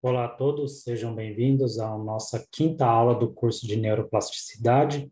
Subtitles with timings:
[0.00, 5.10] Olá a todos, sejam bem-vindos à nossa quinta aula do curso de Neuroplasticidade.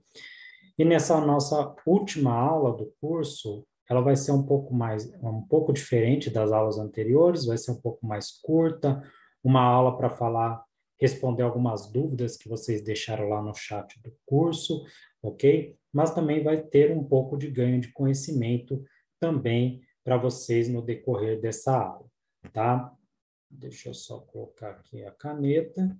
[0.78, 5.72] E nessa nossa última aula do curso, ela vai ser um pouco mais, um pouco
[5.72, 9.02] diferente das aulas anteriores, vai ser um pouco mais curta,
[9.44, 10.64] uma aula para falar,
[10.98, 14.82] responder algumas dúvidas que vocês deixaram lá no chat do curso,
[15.22, 15.76] ok?
[15.92, 18.82] Mas também vai ter um pouco de ganho de conhecimento
[19.20, 22.06] também para vocês no decorrer dessa aula,
[22.52, 22.96] tá?
[23.52, 25.94] Deixa eu só colocar aqui a caneta.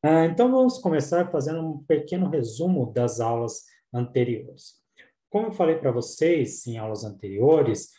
[0.00, 4.74] Ah, então, vamos começar fazendo um pequeno resumo das aulas anteriores.
[5.28, 7.90] Como eu falei para vocês em aulas anteriores,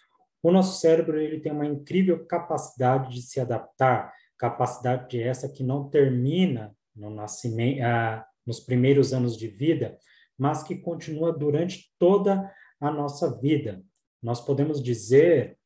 [0.42, 5.90] o nosso cérebro ele tem uma incrível capacidade de se adaptar, capacidade essa que não
[5.90, 9.98] termina no nascimento, ah, nos primeiros anos de vida,
[10.38, 12.50] mas que continua durante toda
[12.80, 13.84] a nossa vida.
[14.24, 15.58] Nós podemos dizer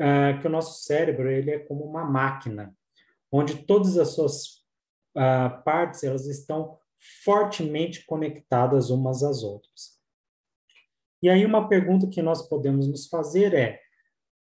[0.00, 2.74] uh, que o nosso cérebro ele é como uma máquina,
[3.30, 4.64] onde todas as suas
[5.16, 6.78] uh, partes elas estão
[7.24, 9.98] fortemente conectadas umas às outras.
[11.22, 13.80] E aí uma pergunta que nós podemos nos fazer é: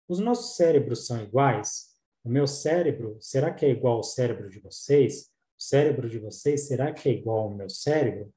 [0.08, 1.90] os nossos cérebros são iguais?
[2.22, 5.30] O meu cérebro, será que é igual ao cérebro de vocês?
[5.58, 8.32] O cérebro de vocês, será que é igual ao meu cérebro?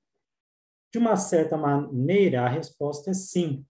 [0.91, 3.65] De uma certa maneira, a resposta é sim,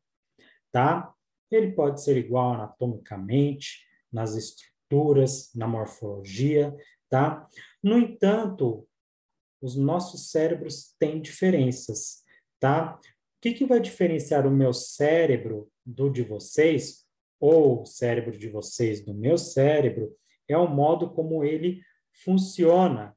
[0.71, 1.13] tá?
[1.55, 6.75] Ele pode ser igual anatomicamente, nas estruturas, na morfologia,
[7.09, 7.47] tá?
[7.81, 8.87] No entanto,
[9.61, 12.23] os nossos cérebros têm diferenças,
[12.59, 12.99] tá?
[13.37, 17.05] O que, que vai diferenciar o meu cérebro do de vocês,
[17.39, 20.15] ou o cérebro de vocês do meu cérebro,
[20.47, 21.81] é o modo como ele
[22.23, 23.15] funciona,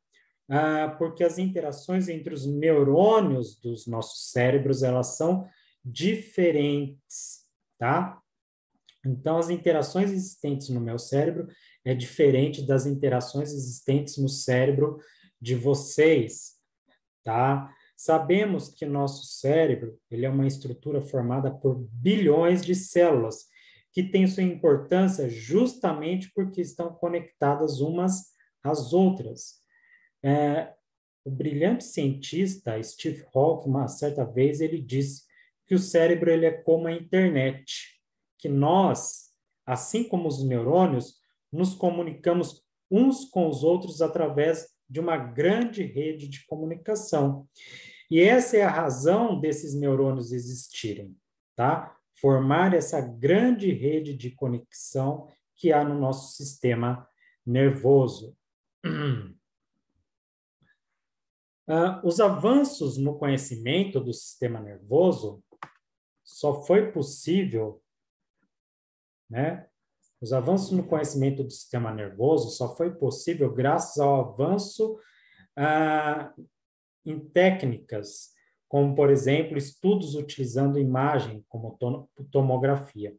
[0.48, 5.48] ah, porque as interações entre os neurônios dos nossos cérebros, elas são
[5.84, 7.44] diferentes,
[7.78, 8.20] tá?
[9.06, 11.48] Então, as interações existentes no meu cérebro
[11.84, 14.98] é diferente das interações existentes no cérebro
[15.40, 16.54] de vocês,
[17.22, 17.72] tá?
[17.96, 23.46] Sabemos que nosso cérebro, ele é uma estrutura formada por bilhões de células,
[23.92, 29.54] que tem sua importância justamente porque estão conectadas umas às outras.
[30.22, 30.74] É,
[31.24, 35.22] o brilhante cientista Steve Hawking, uma certa vez, ele disse
[35.66, 37.95] que o cérebro ele é como a internet,
[38.38, 39.30] que nós,
[39.64, 41.20] assim como os neurônios,
[41.52, 47.48] nos comunicamos uns com os outros através de uma grande rede de comunicação.
[48.10, 51.16] E essa é a razão desses neurônios existirem,
[51.56, 51.96] tá?
[52.20, 57.06] Formar essa grande rede de conexão que há no nosso sistema
[57.44, 58.36] nervoso.
[58.84, 59.34] Uh,
[62.06, 65.42] os avanços no conhecimento do sistema nervoso
[66.24, 67.82] só foi possível,
[69.28, 69.66] né?
[70.20, 74.98] Os avanços no conhecimento do sistema nervoso só foi possível graças ao avanço
[75.58, 76.46] uh,
[77.04, 78.30] em técnicas,
[78.68, 81.78] como, por exemplo, estudos utilizando imagem, como
[82.30, 83.14] tomografia.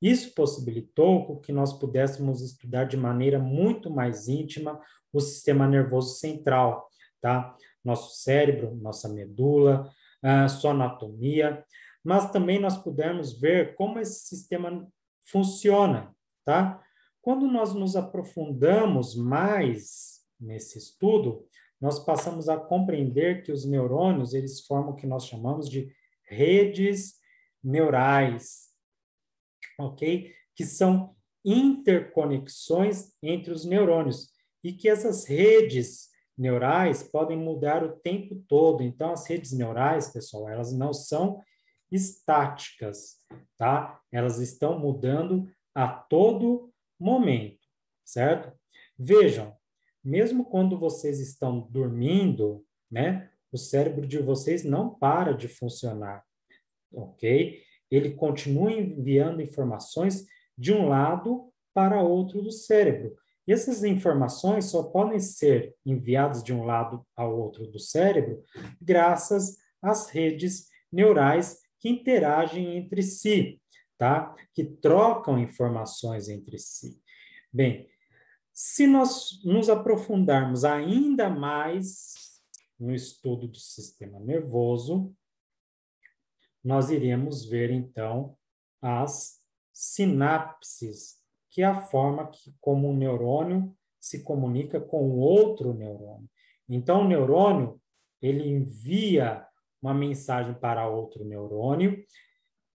[0.00, 4.80] Isso possibilitou que nós pudéssemos estudar de maneira muito mais íntima
[5.12, 6.88] o sistema nervoso central,
[7.20, 7.56] tá?
[7.82, 9.90] nosso cérebro, nossa medula,
[10.22, 11.64] a sua anatomia,
[12.02, 14.86] mas também nós pudermos ver como esse sistema
[15.24, 16.14] funciona,
[16.44, 16.82] tá?
[17.20, 21.46] Quando nós nos aprofundamos mais nesse estudo,
[21.80, 25.90] nós passamos a compreender que os neurônios, eles formam o que nós chamamos de
[26.22, 27.14] redes
[27.62, 28.68] neurais,
[29.78, 30.32] ok?
[30.54, 31.14] Que são
[31.44, 34.30] interconexões entre os neurônios
[34.62, 38.82] e que essas redes neurais podem mudar o tempo todo.
[38.82, 41.40] Então, as redes neurais, pessoal, elas não são
[41.90, 43.20] estáticas,
[43.56, 44.00] tá?
[44.10, 47.66] Elas estão mudando a todo momento,
[48.04, 48.52] certo?
[48.98, 49.54] Vejam,
[50.02, 53.30] mesmo quando vocês estão dormindo, né?
[53.50, 56.24] O cérebro de vocês não para de funcionar,
[56.92, 57.62] ok?
[57.90, 60.26] Ele continua enviando informações
[60.58, 63.16] de um lado para outro do cérebro.
[63.46, 68.42] E essas informações só podem ser enviadas de um lado ao outro do cérebro
[68.80, 73.60] graças às redes neurais que interagem entre si,
[73.98, 74.34] tá?
[74.54, 76.98] Que trocam informações entre si.
[77.52, 77.86] Bem,
[78.54, 82.40] se nós nos aprofundarmos ainda mais
[82.80, 85.14] no estudo do sistema nervoso,
[86.64, 88.34] nós iremos ver então
[88.80, 96.28] as sinapses que é a forma que, como um neurônio se comunica com outro neurônio.
[96.66, 97.78] Então, o neurônio
[98.22, 99.46] ele envia
[99.84, 102.04] uma mensagem para outro neurônio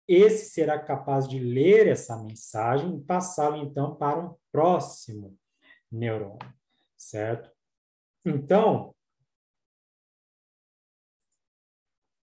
[0.06, 5.36] esse será capaz de ler essa mensagem e passá-la então para um próximo
[5.90, 6.54] neurônio,
[6.96, 7.50] certo?
[8.24, 8.94] Então,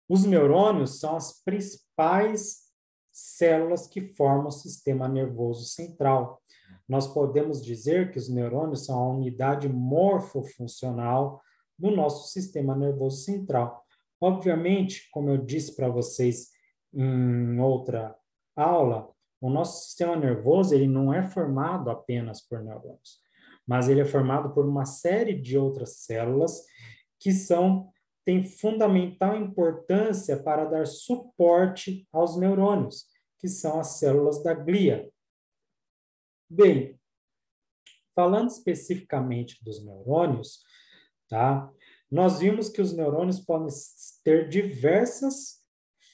[0.08, 2.66] os neurônios são as principais
[3.12, 6.42] células que formam o sistema nervoso central.
[6.88, 11.42] Nós podemos dizer que os neurônios são a unidade morfofuncional
[11.78, 13.85] do nosso sistema nervoso central.
[14.25, 16.50] Obviamente, como eu disse para vocês
[16.92, 18.18] em outra
[18.56, 23.19] aula, o nosso sistema nervoso ele não é formado apenas por neurônios,
[23.68, 26.60] mas ele é formado por uma série de outras células
[27.19, 27.92] que são
[28.25, 33.06] têm fundamental importância para dar suporte aos neurônios,
[33.39, 35.07] que são as células da glia.
[36.50, 37.00] Bem,
[38.16, 40.62] falando especificamente dos neurônios,
[41.30, 41.71] tá?
[42.10, 43.68] Nós vimos que os neurônios podem
[44.24, 45.63] ter diversas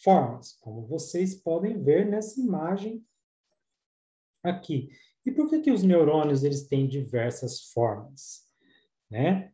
[0.04, 3.06] formas, como vocês podem ver nessa imagem
[4.44, 4.90] aqui.
[5.26, 8.48] E por que, que os neurônios eles têm diversas formas?
[9.10, 9.52] Né?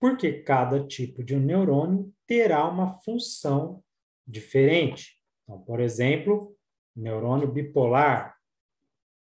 [0.00, 3.82] Porque cada tipo de neurônio terá uma função
[4.26, 5.16] diferente.
[5.42, 6.54] Então, por exemplo,
[6.94, 8.36] neurônio bipolar,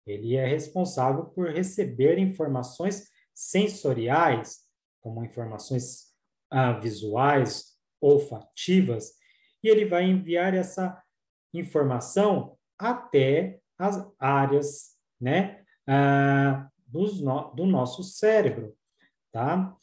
[0.07, 4.66] ele é responsável por receber informações sensoriais,
[5.02, 6.15] como informações
[6.56, 9.12] ah, visuais, olfativas,
[9.62, 11.04] e ele vai enviar essa
[11.54, 18.74] informação até as áreas né, ah, no, do nosso cérebro,
[19.34, 19.75] tá?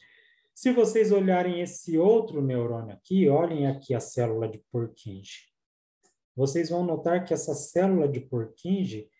[0.54, 5.52] Se vocês olharem esse outro neurônio aqui, olhem aqui a célula de Purkinje.
[6.34, 9.10] Vocês vão notar que essa célula de Purkinje,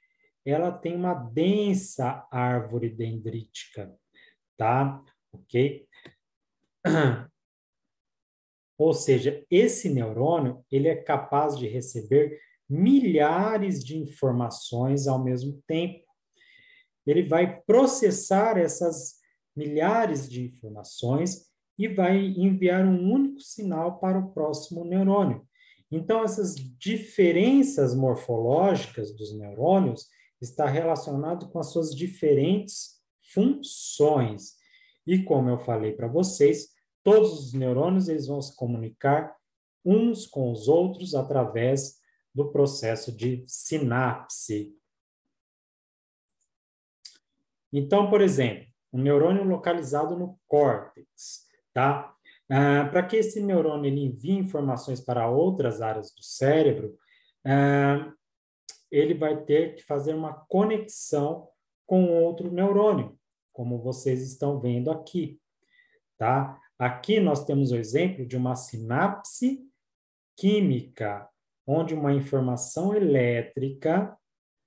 [0.43, 3.94] ela tem uma densa árvore dendrítica,
[4.56, 5.04] tá?
[5.34, 5.87] Ok?
[8.78, 16.04] Ou seja, esse neurônio, ele é capaz de receber milhares de informações ao mesmo tempo.
[17.06, 19.16] Ele vai processar essas
[19.54, 25.46] milhares de informações e vai enviar um único sinal para o próximo neurônio.
[25.90, 30.06] Então, essas diferenças morfológicas dos neurônios
[30.40, 33.00] está relacionado com as suas diferentes
[33.32, 34.54] funções.
[35.06, 36.68] E como eu falei para vocês,
[37.02, 39.37] todos os neurônios eles vão se comunicar
[39.84, 42.00] uns com os outros através
[42.34, 44.75] do processo de sinapse.
[47.72, 52.14] Então, por exemplo, um neurônio localizado no córtex, tá?
[52.50, 56.96] Ah, para que esse neurônio ele envie informações para outras áreas do cérebro,
[57.46, 58.12] ah,
[58.90, 61.49] ele vai ter que fazer uma conexão
[61.87, 63.19] com outro neurônio,
[63.52, 65.40] como vocês estão vendo aqui,
[66.19, 66.60] tá?
[66.82, 69.64] Aqui nós temos o exemplo de uma sinapse
[70.37, 71.29] química,
[71.64, 74.19] onde uma informação elétrica,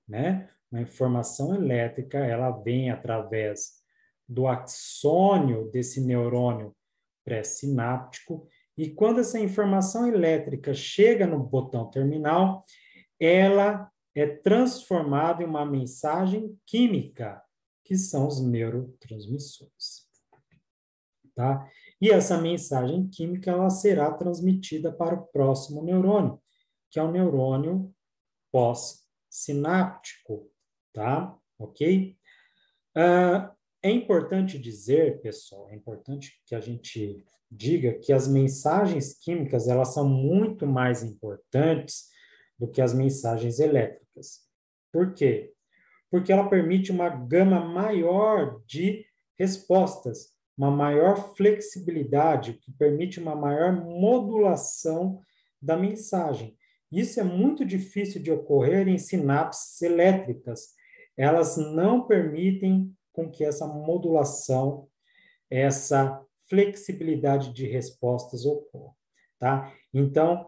[0.08, 3.82] né, uma informação elétrica, ela vem através
[4.26, 6.74] do axônio desse neurônio
[7.22, 8.48] pré-sináptico,
[8.78, 12.64] e quando essa informação elétrica chega no botão terminal,
[13.20, 17.42] ela é transformada em uma mensagem química,
[17.84, 20.06] que são os neurotransmissores.
[21.34, 21.70] Tá?
[22.00, 26.40] E essa mensagem química ela será transmitida para o próximo neurônio,
[26.90, 27.94] que é o neurônio
[28.52, 30.50] pós-sináptico,
[30.92, 31.36] tá?
[31.58, 32.16] Ok?
[32.96, 39.68] Uh, é importante dizer, pessoal, é importante que a gente diga que as mensagens químicas
[39.68, 42.08] elas são muito mais importantes
[42.58, 44.46] do que as mensagens elétricas.
[44.92, 45.52] Por quê?
[46.10, 49.04] Porque ela permite uma gama maior de
[49.38, 55.20] respostas, uma maior flexibilidade, que permite uma maior modulação
[55.60, 56.56] da mensagem.
[56.90, 60.74] Isso é muito difícil de ocorrer em sinapses elétricas.
[61.16, 64.88] Elas não permitem com que essa modulação,
[65.50, 68.94] essa flexibilidade de respostas ocorra,
[69.38, 69.72] tá?
[69.92, 70.46] Então,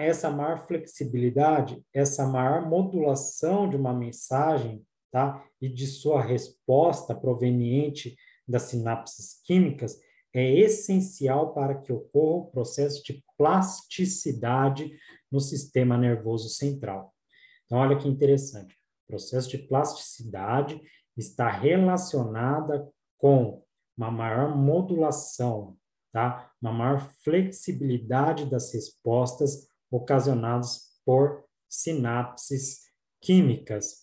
[0.00, 5.44] essa maior flexibilidade, essa maior modulação de uma mensagem, tá?
[5.60, 9.98] E de sua resposta proveniente das sinapses químicas
[10.32, 14.92] é essencial para que ocorra o processo de plasticidade
[15.30, 17.14] no sistema nervoso central.
[17.64, 18.74] Então, olha que interessante.
[19.04, 20.80] O processo de plasticidade
[21.16, 23.62] está relacionada com
[23.96, 25.78] uma maior modulação,
[26.12, 26.52] tá?
[26.60, 32.82] uma maior flexibilidade das respostas ocasionadas por sinapses
[33.20, 34.02] químicas.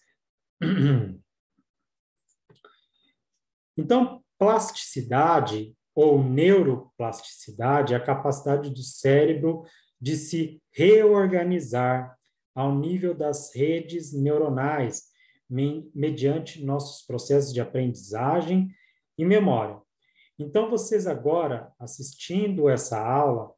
[3.78, 9.64] Então, plasticidade ou neuroplasticidade é a capacidade do cérebro
[10.02, 12.18] de se reorganizar
[12.56, 15.04] ao nível das redes neuronais,
[15.48, 18.68] mediante nossos processos de aprendizagem
[19.16, 19.80] e memória.
[20.40, 23.54] Então, vocês agora, assistindo essa aula,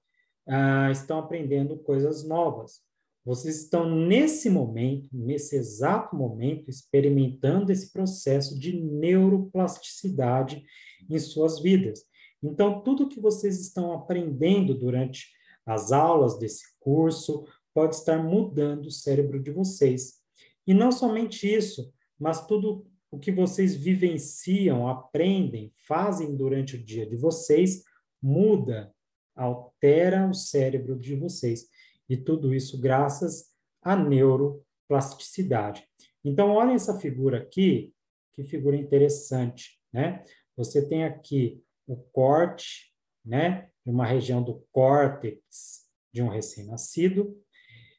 [0.45, 2.81] ah, estão aprendendo coisas novas.
[3.25, 10.63] Vocês estão, nesse momento, nesse exato momento, experimentando esse processo de neuroplasticidade
[11.09, 12.03] em suas vidas.
[12.41, 15.29] Então, tudo que vocês estão aprendendo durante
[15.65, 20.21] as aulas desse curso pode estar mudando o cérebro de vocês.
[20.67, 27.05] E não somente isso, mas tudo o que vocês vivenciam, aprendem, fazem durante o dia
[27.05, 27.83] de vocês
[28.21, 28.93] muda,
[29.35, 31.67] altera o cérebro de vocês.
[32.09, 35.87] E tudo isso graças à neuroplasticidade.
[36.23, 37.93] Então, olhem essa figura aqui,
[38.33, 40.23] que figura interessante, né?
[40.55, 42.93] Você tem aqui o corte,
[43.25, 47.41] né, de uma região do córtex de um recém-nascido,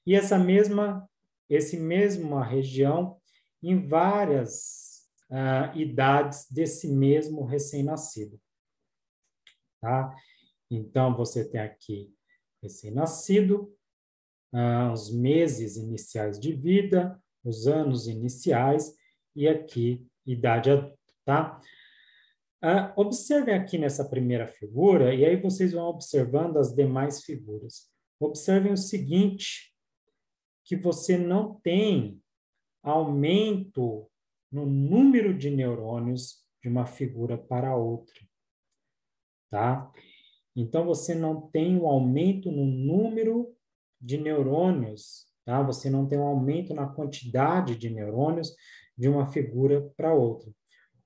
[0.07, 1.09] e essa mesma,
[1.49, 3.21] esse mesma região
[3.63, 8.41] em várias uh, idades desse mesmo recém-nascido.
[9.81, 10.15] Tá?
[10.71, 12.15] Então, você tem aqui
[12.63, 13.75] recém-nascido,
[14.55, 18.95] uh, os meses iniciais de vida, os anos iniciais,
[19.35, 21.61] e aqui, idade adulta, tá?
[22.63, 27.91] Uh, observem aqui nessa primeira figura, e aí vocês vão observando as demais figuras.
[28.19, 29.75] Observem o seguinte,
[30.65, 32.23] que você não tem
[32.83, 34.09] aumento
[34.51, 38.19] no número de neurônios de uma figura para outra,
[39.51, 39.93] tá?
[40.57, 43.54] Então, você não tem um aumento no número
[44.05, 45.63] de neurônios, tá?
[45.63, 48.55] Você não tem um aumento na quantidade de neurônios
[48.97, 50.53] de uma figura para outra.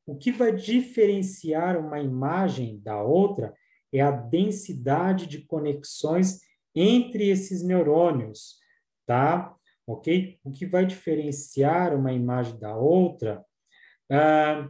[0.04, 3.54] O que vai diferenciar uma imagem da outra
[3.92, 6.40] é a densidade de conexões
[6.74, 8.58] entre esses neurônios,
[9.06, 9.54] tá?
[9.86, 10.38] Ok?
[10.42, 13.44] O que vai diferenciar uma imagem da outra
[14.10, 14.68] ah,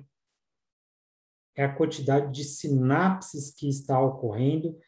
[1.56, 4.78] é a quantidade de sinapses que está ocorrendo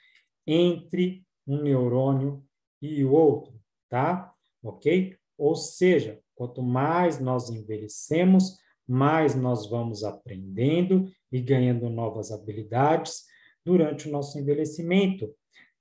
[0.47, 2.45] entre um neurônio
[2.81, 3.53] e o outro,
[3.89, 4.33] tá?
[4.63, 5.17] Ok?
[5.37, 13.25] Ou seja, quanto mais nós envelhecemos, mais nós vamos aprendendo e ganhando novas habilidades
[13.65, 15.35] durante o nosso envelhecimento,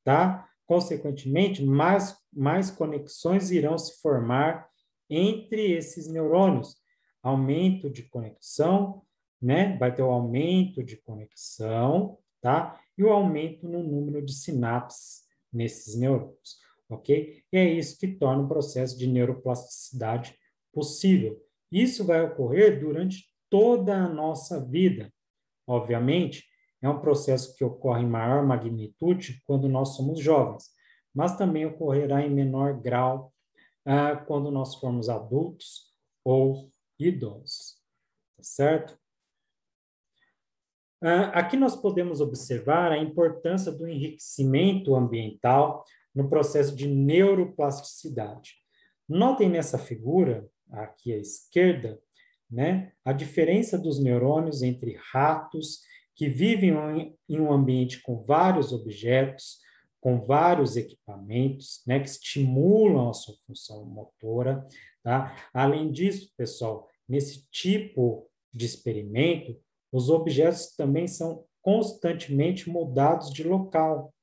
[0.03, 0.48] tá?
[0.65, 4.70] Consequentemente, mais, mais conexões irão se formar
[5.10, 6.77] entre esses neurônios.
[7.24, 9.01] Aumento de conexão,
[9.41, 9.75] né?
[9.77, 12.79] Vai ter o aumento de conexão, tá?
[12.98, 17.43] E o aumento no número de sinapses nesses neurônios, ok?
[17.51, 20.36] E é isso que torna o processo de neuroplasticidade
[20.74, 21.39] possível.
[21.72, 25.13] Isso vai ocorrer durante toda a nossa vida.
[25.67, 26.46] Obviamente,
[26.81, 30.69] é um processo que ocorre em maior magnitude quando nós somos jovens,
[31.13, 33.34] mas também ocorrerá em menor grau
[33.86, 35.93] ah, quando nós formos adultos
[36.24, 37.77] ou idosos.
[38.38, 38.98] Tá certo?
[41.01, 48.56] Ah, aqui nós podemos observar a importância do enriquecimento ambiental no processo de neuroplasticidade.
[49.08, 52.00] Notem nessa figura, aqui à esquerda,
[52.50, 55.82] né, a diferença dos neurônios entre ratos
[56.16, 59.60] que vivem em um ambiente com vários objetos,
[60.01, 64.66] com vários equipamentos, né, que estimulam a sua função motora.
[65.04, 65.36] Tá?
[65.54, 69.60] Além disso, pessoal, nesse tipo de experimento,
[69.92, 74.13] os objetos também são constantemente mudados de local,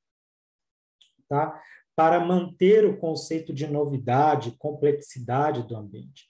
[1.29, 1.61] tá?
[1.95, 6.29] Para manter o conceito de novidade, complexidade do ambiente.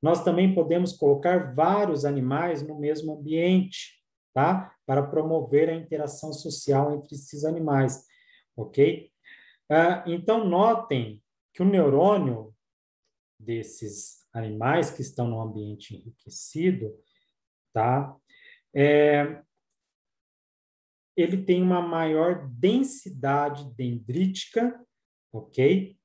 [0.00, 4.00] Nós também podemos colocar vários animais no mesmo ambiente,
[4.32, 4.72] tá?
[4.86, 8.04] Para promover a interação social entre esses animais,
[8.56, 9.10] ok?
[9.70, 12.54] Ah, então, notem que o neurônio
[13.38, 16.94] desses animais que estão no ambiente enriquecido,
[17.72, 18.14] tá?
[18.74, 19.42] É,
[21.18, 24.80] ele tem uma maior densidade dendrítica,
[25.32, 25.98] ok?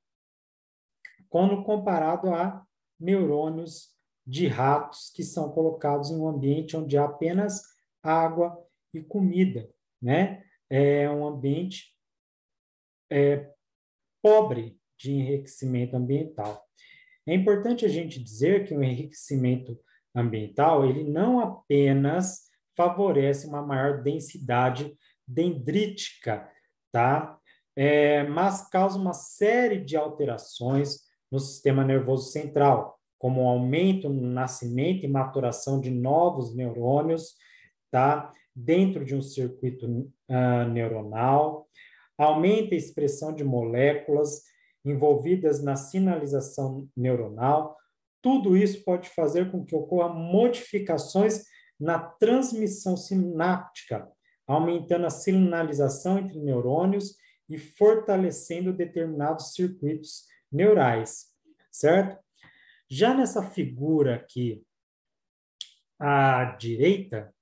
[1.28, 2.66] Quando comparado a
[2.98, 3.94] neurônios
[4.26, 7.62] de ratos que são colocados em um ambiente onde há apenas
[8.02, 8.60] água
[8.92, 9.70] e comida,
[10.02, 10.44] né?
[10.68, 11.94] É um ambiente
[13.08, 13.52] é,
[14.20, 16.60] pobre de enriquecimento ambiental.
[17.24, 19.78] É importante a gente dizer que o enriquecimento
[20.12, 26.48] ambiental ele não apenas favorece uma maior densidade dendrítica,
[26.92, 27.38] tá?
[27.76, 31.00] É, mas causa uma série de alterações
[31.30, 37.34] no sistema nervoso central, como o aumento no nascimento e maturação de novos neurônios,
[37.90, 38.32] tá?
[38.54, 41.66] Dentro de um circuito uh, neuronal,
[42.16, 44.42] aumenta a expressão de moléculas
[44.84, 47.76] envolvidas na sinalização neuronal.
[48.22, 51.42] Tudo isso pode fazer com que ocorram modificações
[51.80, 54.08] na transmissão sináptica,
[54.46, 57.16] aumentando a sinalização entre neurônios
[57.48, 61.26] e fortalecendo determinados circuitos neurais,
[61.70, 62.22] certo?
[62.88, 64.64] Já nessa figura aqui
[65.98, 67.34] à direita,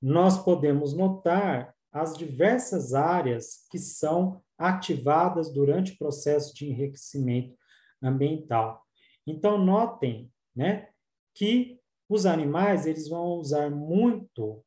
[0.00, 7.56] nós podemos notar as diversas áreas que são ativadas durante o processo de enriquecimento
[8.02, 8.82] ambiental.
[9.26, 10.88] Então, notem né,
[11.34, 14.64] que os animais eles vão usar muito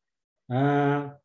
[0.49, 1.17] ah,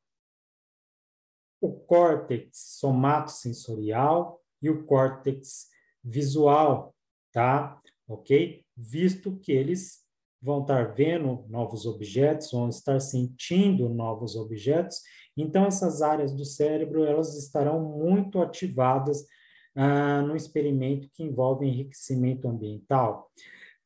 [1.61, 5.69] o córtex somatosensorial e o córtex
[6.03, 6.95] visual,
[7.33, 7.81] tá?
[8.09, 8.65] Ok?
[8.77, 10.01] Visto que eles
[10.43, 15.01] vão estar vendo novos objetos, vão estar sentindo novos objetos,
[15.37, 19.27] então essas áreas do cérebro elas estarão muito ativadas
[19.77, 23.31] ah, no experimento que envolve enriquecimento ambiental.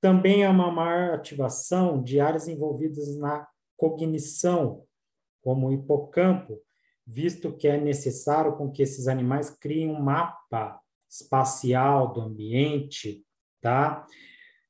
[0.00, 4.84] Também há uma maior ativação de áreas envolvidas na cognição,
[5.42, 6.60] como o hipocampo,
[7.06, 10.80] visto que é necessário com que esses animais criem um mapa
[11.10, 13.24] espacial do ambiente,
[13.60, 14.06] tá?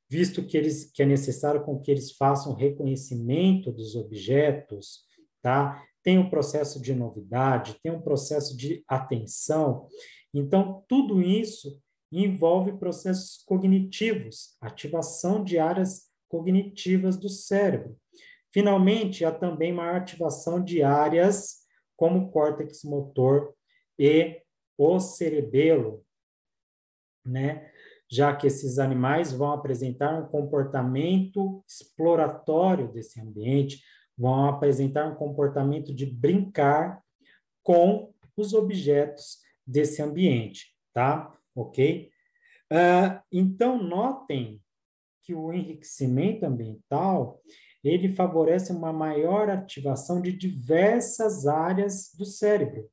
[0.09, 5.05] Visto que eles que é necessário com que eles façam reconhecimento dos objetos,
[5.41, 5.83] tá?
[6.03, 9.89] Tem um processo de novidade, tem um processo de atenção.
[10.33, 11.81] Então, tudo isso
[12.13, 17.97] envolve processos cognitivos, ativação de áreas cognitivas do cérebro.
[18.53, 21.64] Finalmente, há também maior ativação de áreas
[21.97, 23.55] como o córtex motor
[23.99, 24.43] e
[24.77, 26.05] o cerebelo,
[27.25, 27.71] né?
[28.11, 33.83] Já que esses animais vão apresentar um comportamento exploratório desse ambiente,
[34.17, 37.03] vão apresentar um comportamento de brincar
[37.63, 41.37] com os objetos desse ambiente, tá?
[41.55, 42.11] Ok?
[42.71, 44.61] Uh, então, notem
[45.23, 47.41] que o enriquecimento ambiental
[47.85, 52.91] ele favorece uma maior ativação de diversas áreas do cérebro.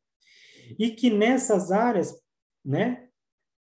[0.77, 2.15] E que nessas áreas,
[2.63, 3.07] né,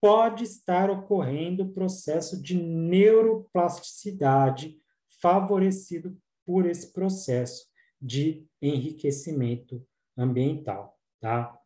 [0.01, 4.77] pode estar ocorrendo o processo de neuroplasticidade
[5.21, 7.65] favorecido por esse processo
[8.01, 9.81] de enriquecimento
[10.17, 11.57] ambiental, tá?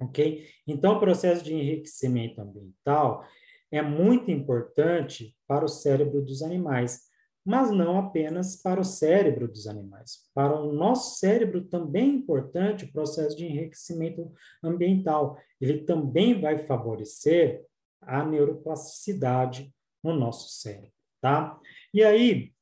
[0.00, 0.48] Ok?
[0.66, 3.26] Então, o processo de enriquecimento ambiental
[3.72, 7.08] é muito importante para o cérebro dos animais,
[7.44, 10.30] mas não apenas para o cérebro dos animais.
[10.32, 15.38] Para o nosso cérebro também é importante o processo de enriquecimento ambiental.
[15.60, 17.66] Ele também vai favorecer
[18.00, 21.58] a neuroplasticidade no nosso cérebro, tá?
[21.92, 22.52] E aí,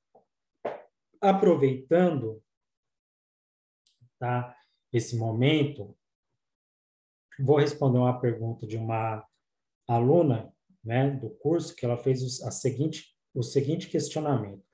[1.21, 2.43] aproveitando,
[4.19, 4.57] tá,
[4.93, 5.97] esse momento,
[7.39, 9.25] vou responder uma pergunta de uma
[9.89, 10.53] aluna,
[10.85, 14.72] né, do curso, que ela fez a seguinte, o seguinte questionamento.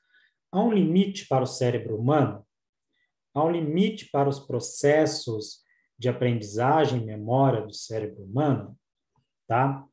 [0.51, 2.45] Há um limite para o cérebro humano?
[3.35, 5.63] Há um limite para os processos
[5.99, 8.77] de aprendizagem e memória do cérebro humano?
[9.47, 9.85] Tá?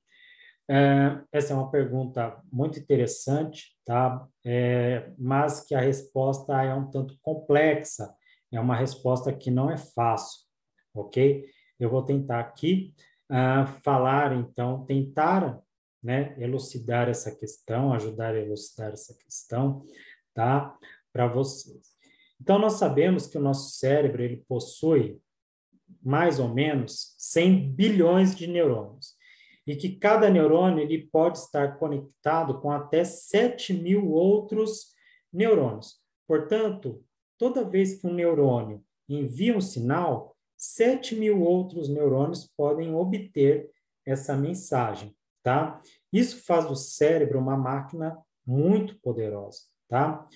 [0.68, 4.28] É, essa é uma pergunta muito interessante, tá?
[4.44, 8.16] É, mas que a resposta é um tanto complexa,
[8.52, 10.42] é uma resposta que não é fácil,
[10.94, 11.46] ok?
[11.80, 12.94] Eu vou tentar aqui
[13.30, 15.62] uh, falar, então, tentar
[16.02, 19.84] né, elucidar essa questão, ajudar a elucidar essa questão,
[20.36, 20.78] tá?
[21.12, 21.96] Para vocês.
[22.40, 25.20] Então, nós sabemos que o nosso cérebro ele possui
[26.04, 29.16] mais ou menos 100 bilhões de neurônios
[29.66, 34.94] e que cada neurônio ele pode estar conectado com até 7 mil outros
[35.34, 36.00] neurônios.
[36.28, 37.04] Portanto,
[37.38, 43.72] toda vez que um neurônio envia um sinal, 7 mil outros neurônios podem obter
[44.06, 45.82] essa mensagem, tá?
[46.12, 50.28] Isso faz do cérebro uma máquina muito poderosa tá?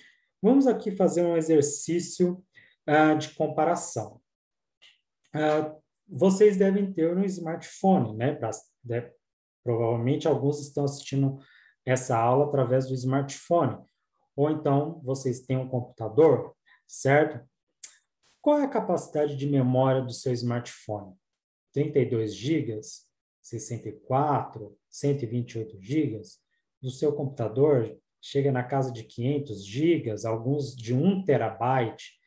[0.42, 2.42] Vamos aqui fazer um exercício
[2.88, 4.20] uh, de comparação.
[5.34, 8.34] Uh, vocês devem ter um smartphone, né?
[8.34, 8.50] Pra,
[8.84, 9.10] né?
[9.62, 11.38] Provavelmente alguns estão assistindo
[11.84, 13.78] essa aula através do smartphone.
[14.34, 16.54] Ou então vocês têm um computador,
[16.86, 17.46] certo?
[18.40, 21.14] Qual é a capacidade de memória do seu smartphone?
[21.72, 22.80] 32 GB?
[23.42, 24.76] 64?
[24.88, 26.22] 128 GB?
[26.80, 32.18] Do seu computador, chega na casa de 500 gigas, alguns de 1 terabyte,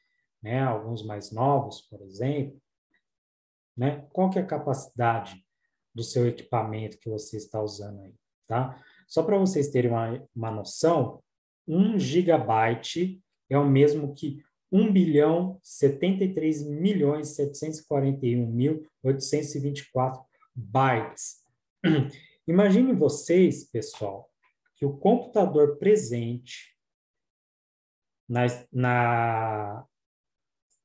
[0.41, 0.61] né?
[0.61, 2.59] alguns mais novos, por exemplo.
[3.77, 4.05] Né?
[4.11, 5.43] Qual que é a capacidade
[5.93, 8.13] do seu equipamento que você está usando aí?
[8.47, 8.81] Tá?
[9.07, 11.21] Só para vocês terem uma, uma noção,
[11.67, 20.19] 1 gigabyte é o mesmo que 1 bilhão 73 milhões 741 mil 824
[20.55, 21.43] bytes.
[22.47, 24.32] Imagine vocês, pessoal,
[24.83, 26.77] que o computador presente
[28.27, 29.87] na, na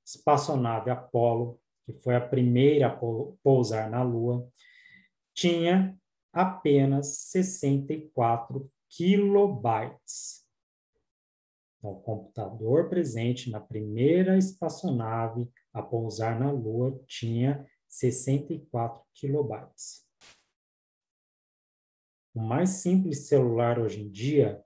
[0.07, 2.97] espaçonave Apollo, que foi a primeira a
[3.43, 4.49] pousar na Lua,
[5.35, 5.99] tinha
[6.33, 10.47] apenas 64 kilobytes.
[11.79, 20.08] Então, o computador presente na primeira espaçonave a pousar na Lua tinha 64 kilobytes.
[22.35, 24.62] O mais simples celular hoje em dia,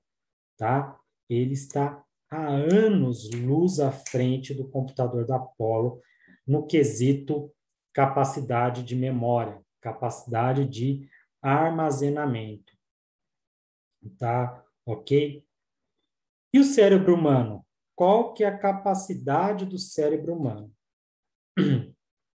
[0.57, 0.99] tá?
[1.29, 6.01] Ele está há anos luz à frente do computador da Apollo
[6.47, 7.53] no quesito
[7.93, 11.09] capacidade de memória, capacidade de
[11.41, 12.73] armazenamento.
[14.19, 14.65] Tá?
[14.87, 15.45] OK?
[16.53, 17.65] E o cérebro humano?
[17.95, 20.73] Qual que é a capacidade do cérebro humano?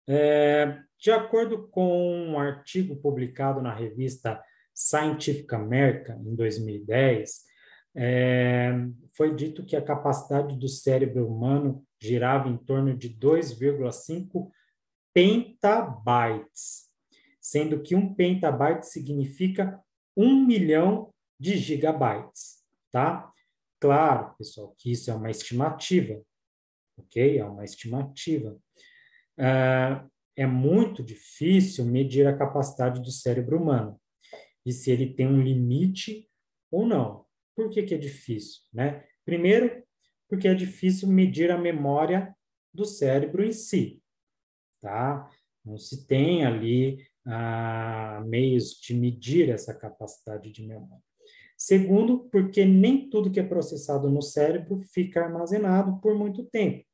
[0.09, 4.43] É, de acordo com um artigo publicado na revista
[4.75, 7.45] Scientific American, em 2010,
[7.95, 8.73] é,
[9.15, 14.51] foi dito que a capacidade do cérebro humano girava em torno de 2,5
[15.13, 16.91] pentabytes,
[17.41, 19.79] sendo que um pentabyte significa
[20.17, 23.31] um milhão de gigabytes, tá?
[23.79, 26.23] Claro, pessoal, que isso é uma estimativa,
[26.97, 27.39] ok?
[27.39, 28.57] É uma estimativa.
[29.37, 34.01] Uh, é muito difícil medir a capacidade do cérebro humano
[34.65, 36.29] e se ele tem um limite
[36.71, 37.25] ou não.
[37.55, 38.63] Por que, que é difícil?
[38.73, 39.05] Né?
[39.25, 39.83] Primeiro,
[40.29, 42.35] porque é difícil medir a memória
[42.73, 44.03] do cérebro em si.
[44.81, 45.29] Tá?
[45.65, 51.05] Não se tem ali ah, meios de medir essa capacidade de memória.
[51.57, 56.85] Segundo, porque nem tudo que é processado no cérebro fica armazenado por muito tempo.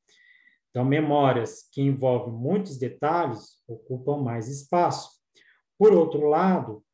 [0.68, 5.11] Então, memórias que envolvem muitos detalhes ocupam mais espaço.
[5.78, 6.85] Por outro lado,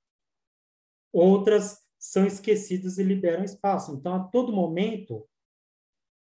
[1.14, 3.94] outras são esquecidas e liberam espaço.
[3.94, 5.26] Então, a todo momento,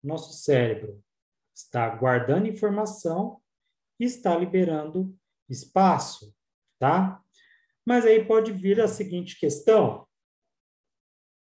[0.04, 1.02] nosso cérebro
[1.56, 3.42] está guardando informação
[4.00, 5.16] e está liberando
[5.50, 6.36] espaço,
[6.80, 7.24] tá?
[7.86, 10.08] Mas aí pode vir a seguinte questão: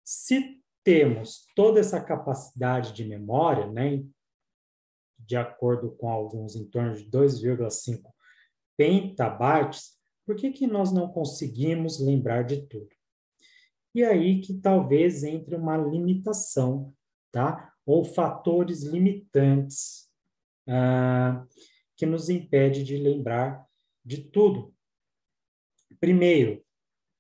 [0.04, 4.06] se temos toda essa capacidade de memória, né,
[5.18, 8.12] de acordo com alguns, em torno de 2,5
[8.78, 12.95] pentabytes, por que, que nós não conseguimos lembrar de tudo?
[13.96, 16.94] E aí que talvez entre uma limitação,
[17.32, 17.74] tá?
[17.86, 20.10] Ou fatores limitantes
[20.68, 21.46] ah,
[21.96, 23.66] que nos impede de lembrar
[24.04, 24.74] de tudo.
[25.98, 26.62] Primeiro,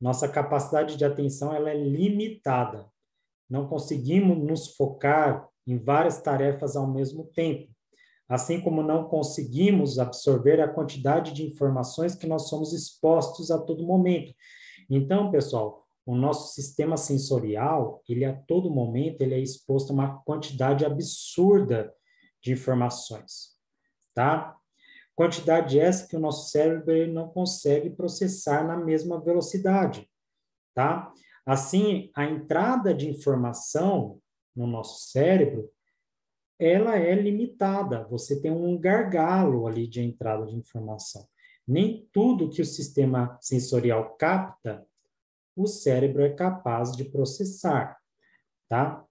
[0.01, 2.85] nossa capacidade de atenção ela é limitada.
[3.49, 7.71] Não conseguimos nos focar em várias tarefas ao mesmo tempo,
[8.27, 13.87] assim como não conseguimos absorver a quantidade de informações que nós somos expostos a todo
[13.87, 14.33] momento.
[14.89, 20.19] Então, pessoal, o nosso sistema sensorial, ele a todo momento ele é exposto a uma
[20.23, 21.93] quantidade absurda
[22.41, 23.55] de informações,
[24.13, 24.55] tá?
[25.15, 30.07] Quantidade essa que o nosso cérebro não consegue processar na mesma velocidade,
[30.75, 31.11] tá?
[31.45, 34.19] Assim, a entrada de informação
[34.55, 35.69] no nosso cérebro,
[36.59, 38.07] ela é limitada.
[38.09, 41.27] Você tem um gargalo ali de entrada de informação.
[41.67, 44.85] Nem tudo que o sistema sensorial capta,
[45.55, 47.97] o cérebro é capaz de processar,
[48.67, 49.05] tá?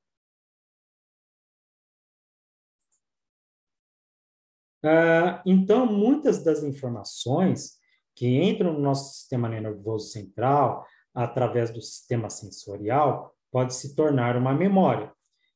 [4.85, 7.79] Ah, então, muitas das informações
[8.15, 14.53] que entram no nosso sistema nervoso central, através do sistema sensorial, pode se tornar uma
[14.53, 15.13] memória.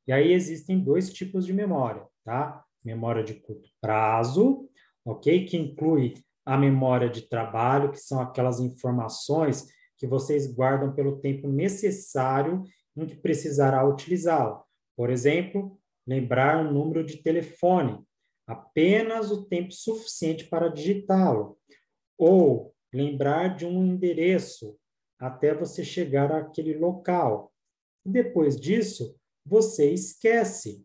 [0.07, 2.64] E aí existem dois tipos de memória, tá?
[2.83, 4.68] Memória de curto prazo,
[5.05, 5.44] ok?
[5.44, 6.14] Que inclui
[6.46, 9.68] a memória de trabalho, que são aquelas informações
[9.99, 12.63] que vocês guardam pelo tempo necessário
[12.97, 14.65] em que precisará utilizá-la.
[14.97, 18.03] Por exemplo, lembrar o número de telefone,
[18.47, 21.59] apenas o tempo suficiente para digitá-lo,
[22.17, 24.79] ou lembrar de um endereço
[25.19, 27.53] até você chegar àquele local.
[28.05, 30.83] depois disso, você esquece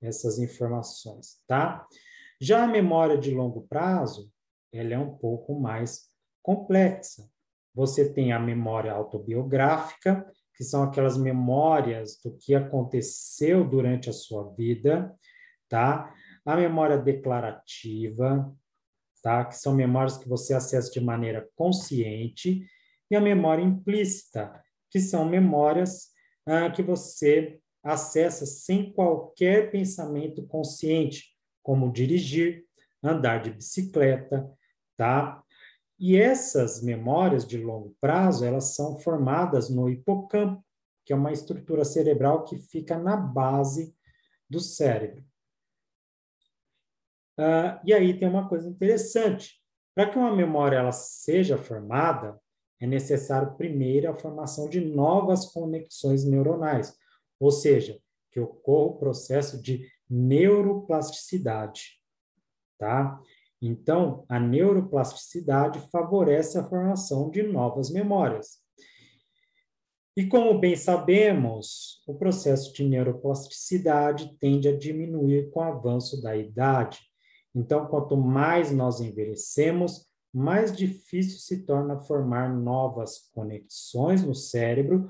[0.00, 1.86] essas informações, tá?
[2.40, 4.30] Já a memória de longo prazo,
[4.72, 6.10] ela é um pouco mais
[6.42, 7.28] complexa.
[7.76, 14.50] Você tem a memória autobiográfica, que são aquelas memórias do que aconteceu durante a sua
[14.54, 15.14] vida,
[15.68, 16.10] tá?
[16.46, 18.50] a memória declarativa,
[19.22, 19.44] tá?
[19.44, 22.64] que são memórias que você acessa de maneira consciente,
[23.10, 24.58] e a memória implícita,
[24.90, 26.08] que são memórias
[26.46, 31.26] ah, que você acessa sem qualquer pensamento consciente,
[31.62, 32.64] como dirigir,
[33.02, 34.50] andar de bicicleta,
[34.96, 35.42] tá?
[35.98, 40.62] E essas memórias de longo prazo, elas são formadas no hipocampo,
[41.04, 43.94] que é uma estrutura cerebral que fica na base
[44.48, 45.24] do cérebro.
[47.38, 49.60] Uh, e aí tem uma coisa interessante.
[49.94, 52.38] Para que uma memória ela seja formada,
[52.80, 56.94] é necessário primeiro a formação de novas conexões neuronais,
[57.40, 57.98] ou seja,
[58.30, 61.98] que ocorra o processo de neuroplasticidade,
[62.78, 63.18] tá?
[63.60, 68.58] Então, a neuroplasticidade favorece a formação de novas memórias.
[70.16, 76.34] E como bem sabemos, o processo de neuroplasticidade tende a diminuir com o avanço da
[76.36, 77.00] idade.
[77.54, 85.08] Então, quanto mais nós envelhecemos, mais difícil se torna formar novas conexões no cérebro,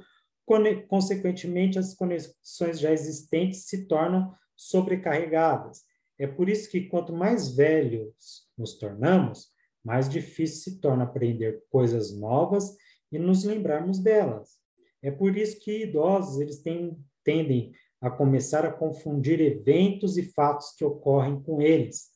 [0.89, 5.83] consequentemente, as conexões já existentes se tornam sobrecarregadas.
[6.19, 9.49] É por isso que quanto mais velhos nos tornamos,
[9.85, 12.75] mais difícil se torna aprender coisas novas
[13.13, 14.57] e nos lembrarmos delas.
[15.03, 20.73] É por isso que idosos eles têm, tendem a começar a confundir eventos e fatos
[20.77, 22.11] que ocorrem com eles,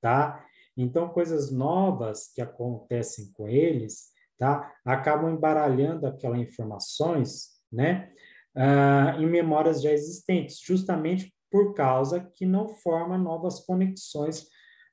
[0.00, 0.44] tá?
[0.76, 4.74] Então, coisas novas que acontecem com eles, tá?
[4.84, 8.10] Acabam embaralhando aquelas informações, né?
[8.54, 14.48] Ah, em memórias já existentes, justamente por causa que não forma novas conexões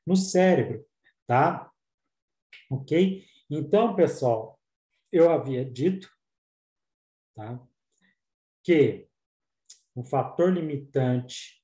[0.06, 0.86] no cérebro,
[1.26, 1.72] tá?
[2.70, 3.26] Ok?
[3.50, 4.60] Então, pessoal,
[5.10, 6.12] eu havia dito,
[7.34, 7.66] tá?
[8.62, 9.08] Que
[9.96, 11.64] o fator limitante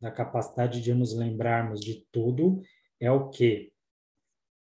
[0.00, 2.62] da capacidade de nos lembrarmos de tudo
[3.00, 3.72] é o quê?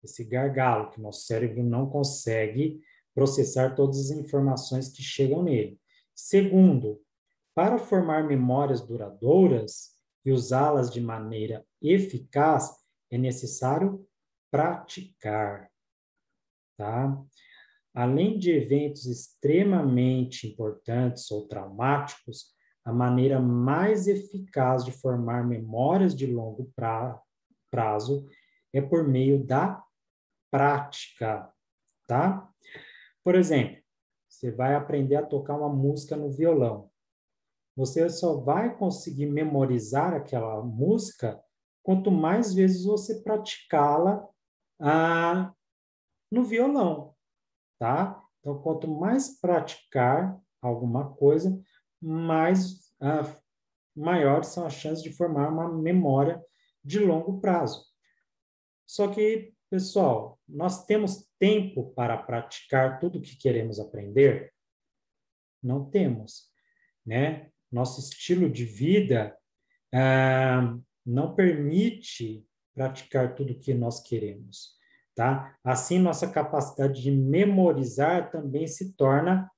[0.03, 2.81] Esse gargalo que nosso cérebro não consegue
[3.13, 5.79] processar todas as informações que chegam nele.
[6.15, 6.99] Segundo,
[7.53, 9.91] para formar memórias duradouras
[10.25, 12.75] e usá-las de maneira eficaz,
[13.09, 14.07] é necessário
[14.49, 15.69] praticar,
[16.77, 17.21] tá?
[17.93, 22.53] Além de eventos extremamente importantes ou traumáticos,
[22.85, 26.71] a maneira mais eficaz de formar memórias de longo
[27.69, 28.27] prazo
[28.73, 29.83] é por meio da
[30.49, 31.51] prática,
[32.07, 32.49] tá?
[33.23, 33.81] Por exemplo,
[34.27, 36.90] você vai aprender a tocar uma música no violão
[37.81, 41.43] você só vai conseguir memorizar aquela música
[41.81, 44.23] quanto mais vezes você praticá-la
[44.79, 45.51] ah,
[46.31, 47.15] no violão,
[47.79, 48.23] tá?
[48.39, 51.59] Então, quanto mais praticar alguma coisa,
[51.99, 53.35] mais ah,
[53.95, 56.39] maiores são as chances de formar uma memória
[56.85, 57.83] de longo prazo.
[58.85, 64.53] Só que, pessoal, nós temos tempo para praticar tudo o que queremos aprender?
[65.63, 66.51] Não temos,
[67.03, 67.50] né?
[67.71, 69.35] Nosso estilo de vida
[69.93, 74.75] ah, não permite praticar tudo o que nós queremos,
[75.15, 75.57] tá?
[75.63, 79.49] Assim, nossa capacidade de memorizar também se torna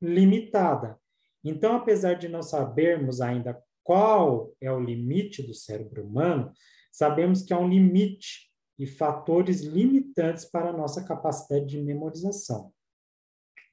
[0.00, 0.98] limitada.
[1.42, 6.52] Então, apesar de não sabermos ainda qual é o limite do cérebro humano,
[6.90, 12.72] sabemos que há um limite e fatores limitantes para a nossa capacidade de memorização.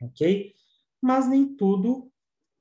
[0.01, 0.53] Ok?
[1.01, 2.11] Mas nem tudo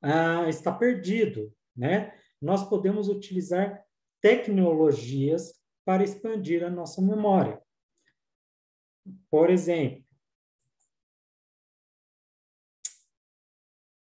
[0.02, 2.18] ah, está perdido, né?
[2.40, 3.84] Nós podemos utilizar
[4.20, 7.60] tecnologias para expandir a nossa memória.
[9.30, 10.04] Por exemplo,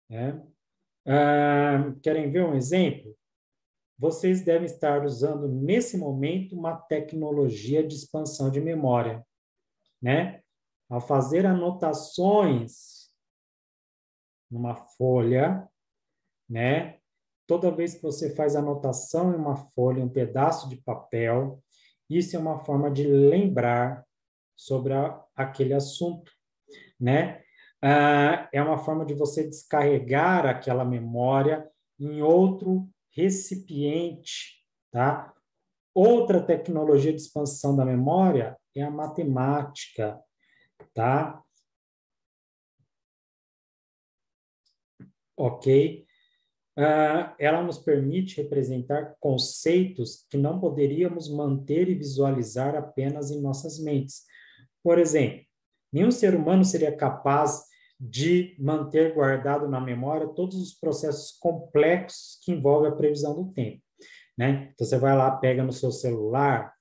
[0.10, 0.46] né?
[1.08, 3.18] ah, querem ver um exemplo?
[3.98, 9.26] Vocês devem estar usando nesse momento uma tecnologia de expansão de memória,
[10.02, 10.42] né?
[10.90, 13.12] Ao fazer anotações
[14.50, 15.71] numa folha,
[16.52, 16.98] né?
[17.48, 21.64] Toda vez que você faz anotação em uma folha, um pedaço de papel,
[22.10, 24.06] isso é uma forma de lembrar
[24.56, 26.30] sobre a, aquele assunto,
[27.00, 27.42] né?
[27.82, 35.34] Ah, é uma forma de você descarregar aquela memória em outro recipiente, tá?
[35.94, 40.22] Outra tecnologia de expansão da memória é a matemática,
[40.94, 41.42] tá?
[45.36, 46.06] Ok?
[46.78, 53.80] Uh, ela nos permite representar conceitos que não poderíamos manter e visualizar apenas em nossas
[53.80, 54.24] mentes.
[54.84, 55.42] Por exemplo,
[55.92, 57.64] nenhum ser humano seria capaz
[58.00, 63.82] de manter guardado na memória todos os processos complexos que envolvem a previsão do tempo.
[64.36, 64.72] Né?
[64.74, 66.74] Então, você vai lá, pega no seu celular,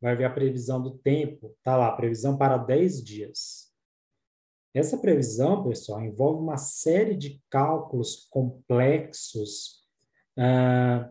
[0.00, 3.61] vai ver a previsão do tempo, tá lá, previsão para 10 dias.
[4.74, 9.82] Essa previsão, pessoal, envolve uma série de cálculos complexos,
[10.36, 11.10] ah,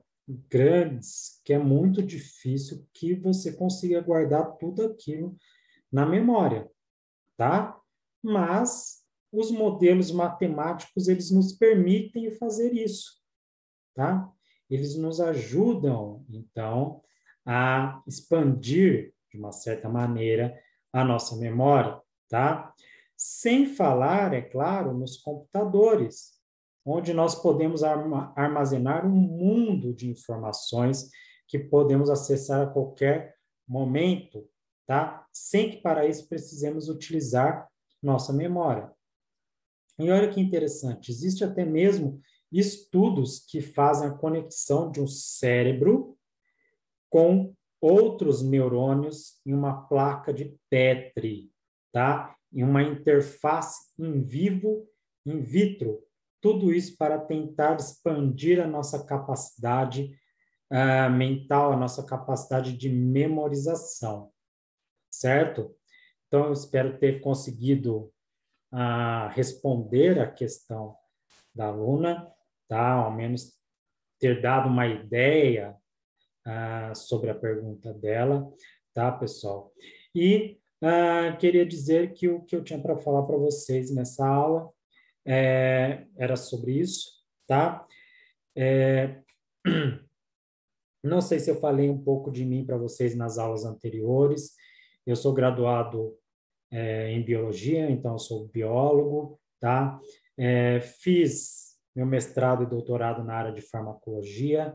[0.49, 5.35] grandes, que é muito difícil que você consiga guardar tudo aquilo
[5.91, 6.69] na memória,
[7.37, 7.77] tá?
[8.23, 13.21] Mas os modelos matemáticos, eles nos permitem fazer isso,
[13.93, 14.29] tá?
[14.69, 17.01] Eles nos ajudam, então,
[17.45, 20.57] a expandir, de uma certa maneira,
[20.91, 22.73] a nossa memória, tá?
[23.23, 26.41] Sem falar, é claro, nos computadores,
[26.83, 31.07] onde nós podemos armazenar um mundo de informações
[31.47, 33.35] que podemos acessar a qualquer
[33.67, 34.49] momento,
[34.87, 35.23] tá?
[35.31, 37.69] Sem que para isso precisemos utilizar
[38.01, 38.91] nossa memória.
[39.99, 42.19] E olha que interessante, existe até mesmo
[42.51, 46.17] estudos que fazem a conexão de um cérebro
[47.07, 51.51] com outros neurônios em uma placa de Petri,
[51.91, 52.35] tá?
[52.53, 54.87] Em uma interface in vivo,
[55.25, 56.03] in vitro.
[56.41, 60.11] Tudo isso para tentar expandir a nossa capacidade
[60.71, 64.31] uh, mental, a nossa capacidade de memorização,
[65.11, 65.75] certo?
[66.27, 68.11] Então, eu espero ter conseguido
[68.73, 70.95] uh, responder a questão
[71.53, 72.31] da aluna,
[72.67, 72.93] tá?
[72.93, 73.53] Ao menos
[74.17, 75.75] ter dado uma ideia
[76.47, 78.49] uh, sobre a pergunta dela,
[78.93, 79.73] tá, pessoal?
[80.15, 84.69] E uh, queria dizer que o que eu tinha para falar para vocês nessa aula
[85.25, 87.85] é, era sobre isso, tá?
[88.55, 89.21] É,
[91.03, 94.55] não sei se eu falei um pouco de mim para vocês nas aulas anteriores.
[95.05, 96.15] Eu sou graduado
[96.71, 99.99] é, em biologia, então sou biólogo, tá?
[100.37, 104.73] É, fiz meu mestrado e doutorado na área de farmacologia,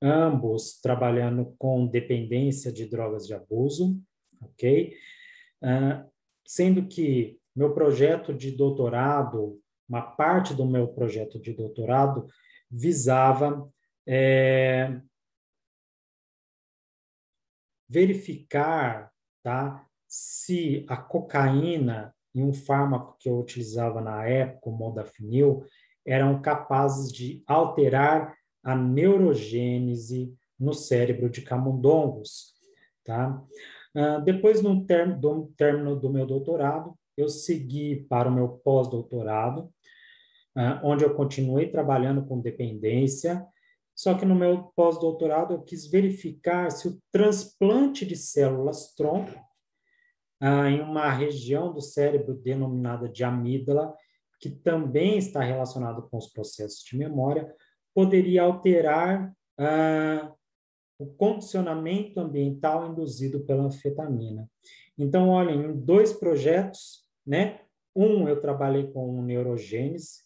[0.00, 4.00] ambos trabalhando com dependência de drogas de abuso,
[4.40, 4.96] ok?
[5.62, 6.10] Uh,
[6.44, 12.26] sendo que meu projeto de doutorado, uma parte do meu projeto de doutorado,
[12.70, 13.70] visava
[14.06, 15.00] é,
[17.88, 25.64] verificar tá, se a cocaína e um fármaco que eu utilizava na época, o modafinil,
[26.04, 32.54] eram capazes de alterar a neurogênese no cérebro de camundongos,
[33.04, 33.42] tá?
[33.94, 39.72] Uh, depois, no do término do meu doutorado, eu segui para o meu pós-doutorado,
[40.56, 43.46] uh, onde eu continuei trabalhando com dependência,
[43.94, 49.38] só que no meu pós-doutorado eu quis verificar se o transplante de células tronco
[50.42, 53.94] uh, em uma região do cérebro denominada de amígdala,
[54.40, 57.54] que também está relacionado com os processos de memória,
[57.94, 60.32] poderia alterar ah,
[61.02, 64.48] o condicionamento ambiental induzido pela anfetamina.
[64.96, 67.60] Então, olhem, em dois projetos, né?
[67.94, 70.22] Um, eu trabalhei com neurogênese,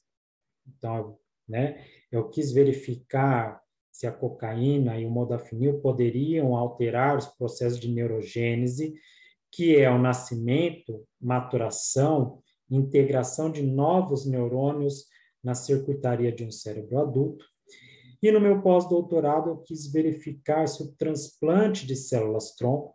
[0.66, 1.84] então, né?
[2.10, 3.60] Eu quis verificar
[3.90, 8.94] se a cocaína e o modafinil poderiam alterar os processos de neurogênese,
[9.50, 15.06] que é o nascimento, maturação, integração de novos neurônios
[15.42, 17.46] na circuitaria de um cérebro adulto.
[18.22, 22.94] E no meu pós-doutorado, eu quis verificar se o transplante de células-tronco,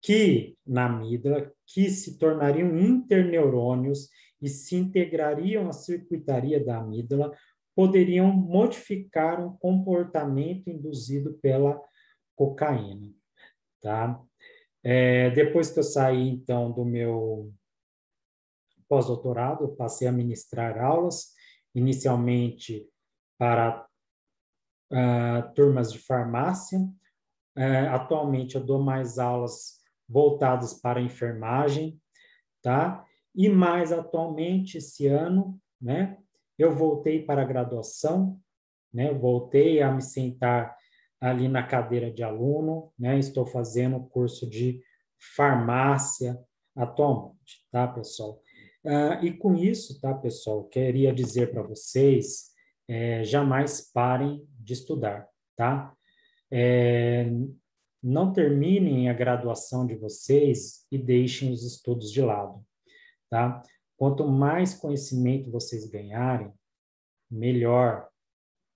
[0.00, 4.08] que na amígdala, que se tornariam interneurônios
[4.40, 7.32] e se integrariam à circuitaria da amígdala,
[7.74, 11.80] poderiam modificar um comportamento induzido pela
[12.36, 13.10] cocaína,
[13.80, 14.20] tá?
[14.82, 17.52] É, depois que eu saí, então, do meu
[18.86, 21.32] pós-doutorado, passei a ministrar aulas,
[21.74, 22.86] inicialmente
[23.38, 23.86] para
[24.94, 26.78] uh, turmas de farmácia.
[27.56, 32.00] Uh, atualmente eu dou mais aulas voltadas para enfermagem,
[32.62, 33.04] tá?
[33.34, 36.16] E mais atualmente, esse ano, né,
[36.56, 38.38] eu voltei para a graduação,
[38.92, 40.76] né, voltei a me sentar
[41.20, 44.80] ali na cadeira de aluno, né, estou fazendo o curso de
[45.34, 46.38] farmácia
[46.76, 48.40] atualmente, tá, pessoal?
[48.84, 52.52] Uh, e com isso, tá, pessoal, queria dizer para vocês,
[52.86, 55.94] é, jamais parem de estudar, tá?
[56.50, 57.30] É,
[58.02, 62.64] não terminem a graduação de vocês e deixem os estudos de lado,
[63.30, 63.62] tá?
[63.96, 66.52] Quanto mais conhecimento vocês ganharem,
[67.30, 68.08] melhor.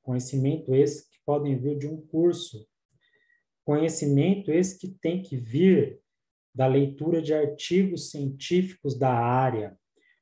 [0.02, 2.66] Conhecimento esse que podem vir de um curso.
[3.64, 6.00] Conhecimento esse que tem que vir
[6.54, 9.78] da leitura de artigos científicos da área,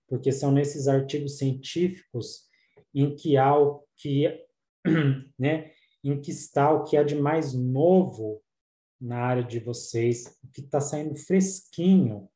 [0.08, 2.46] porque são nesses artigos científicos
[2.94, 4.45] em que há o que,
[5.38, 5.72] né,
[6.02, 8.42] em que está o que há de mais novo
[9.00, 12.28] na área de vocês, o que está saindo fresquinho,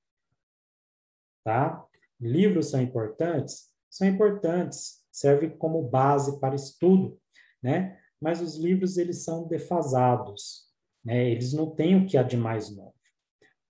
[1.44, 1.86] tá?
[2.20, 3.70] Livros são importantes?
[3.88, 7.18] São importantes, servem como base para estudo,
[7.62, 7.98] né?
[8.20, 10.68] Mas os livros, eles são defasados,
[11.02, 11.30] né?
[11.30, 12.94] Eles não têm o que há de mais novo,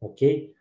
[0.00, 0.52] ok?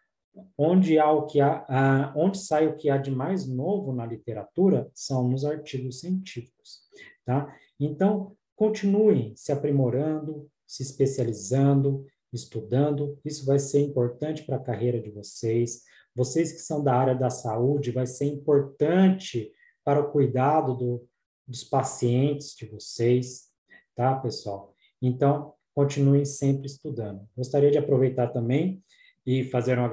[0.57, 4.05] onde há o que há, ah, onde sai o que há de mais novo na
[4.05, 6.81] literatura são nos artigos científicos,
[7.25, 7.53] tá?
[7.79, 13.17] Então, continuem se aprimorando, se especializando, estudando.
[13.23, 15.83] Isso vai ser importante para a carreira de vocês.
[16.15, 19.51] Vocês que são da área da saúde, vai ser importante
[19.83, 21.07] para o cuidado do,
[21.47, 23.47] dos pacientes de vocês,
[23.95, 24.75] tá, pessoal?
[25.01, 27.27] Então, continuem sempre estudando.
[27.35, 28.83] Gostaria de aproveitar também
[29.25, 29.85] e fazer um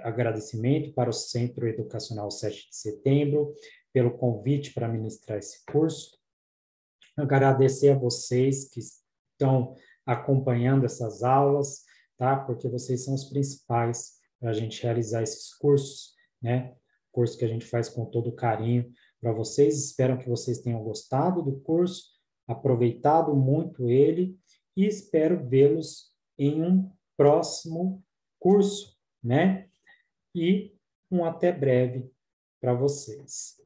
[0.00, 3.54] agradecimento para o Centro Educacional 7 de Setembro
[3.92, 6.18] pelo convite para ministrar esse curso.
[7.16, 11.84] Agradecer a vocês que estão acompanhando essas aulas,
[12.16, 12.36] tá?
[12.36, 16.74] Porque vocês são os principais para a gente realizar esses cursos, né?
[17.12, 19.78] Curso que a gente faz com todo carinho para vocês.
[19.78, 22.10] Espero que vocês tenham gostado do curso,
[22.46, 24.36] aproveitado muito ele
[24.76, 28.04] e espero vê-los em um próximo
[28.38, 29.68] curso, né?
[30.34, 30.76] E
[31.10, 32.10] um até breve
[32.60, 33.63] para vocês.